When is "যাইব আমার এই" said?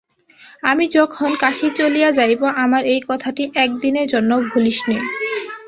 2.11-3.01